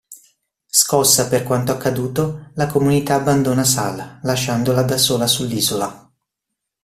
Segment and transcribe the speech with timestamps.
[0.65, 6.11] Scossa per quanto accaduto, la comunità abbandona Sal, lasciandola da sola sull'isola.